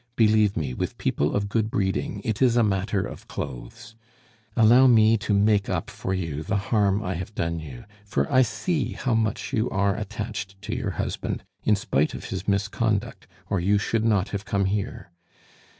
Believe 0.15 0.57
me, 0.57 0.73
with 0.73 0.97
people 0.97 1.35
of 1.35 1.47
good 1.47 1.69
breeding 1.69 2.23
it 2.23 2.41
is 2.41 2.57
a 2.57 2.63
matter 2.63 3.01
of 3.05 3.27
clothes. 3.27 3.93
Allow 4.57 4.87
me 4.87 5.15
to 5.17 5.31
make 5.31 5.69
up 5.69 5.91
for 5.91 6.11
you 6.11 6.41
the 6.41 6.55
harm 6.57 7.03
I 7.03 7.13
have 7.13 7.35
done 7.35 7.59
you, 7.59 7.85
for 8.03 8.25
I 8.33 8.41
see 8.41 8.93
how 8.93 9.13
much 9.13 9.53
you 9.53 9.69
are 9.69 9.95
attached 9.95 10.59
to 10.63 10.75
your 10.75 10.89
husband, 10.97 11.43
in 11.65 11.75
spite 11.75 12.15
of 12.15 12.23
his 12.31 12.47
misconduct 12.47 13.27
or 13.47 13.59
you 13.59 13.77
should 13.77 14.03
not 14.03 14.29
have 14.29 14.43
come 14.43 14.65
here. 14.65 15.11